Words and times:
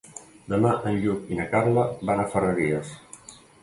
Demà 0.53 0.71
en 0.93 0.97
Lluc 1.03 1.31
i 1.35 1.39
na 1.43 1.47
Carla 1.53 1.87
van 2.11 2.25
a 2.25 2.29
Ferreries. 2.35 3.01